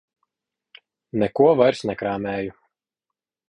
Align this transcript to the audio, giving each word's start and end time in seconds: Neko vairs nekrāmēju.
Neko 1.23 1.51
vairs 1.61 1.85
nekrāmēju. 1.93 2.59